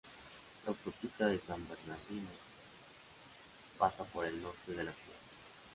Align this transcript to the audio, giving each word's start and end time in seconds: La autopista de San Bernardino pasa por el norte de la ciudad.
La 0.65 0.71
autopista 0.71 1.27
de 1.27 1.39
San 1.39 1.61
Bernardino 1.69 2.29
pasa 3.77 4.03
por 4.03 4.25
el 4.25 4.41
norte 4.41 4.71
de 4.71 4.83
la 4.85 4.91
ciudad. 4.93 5.19